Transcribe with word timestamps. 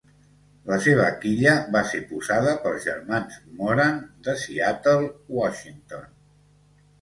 La 0.69 0.77
seva 0.85 1.03
quilla 1.25 1.51
va 1.75 1.83
ser 1.91 1.99
posada 2.13 2.53
pels 2.63 2.87
germans 2.87 3.37
Moran 3.61 4.01
de 4.29 4.35
Seattle, 4.45 5.13
Washington. 5.39 6.11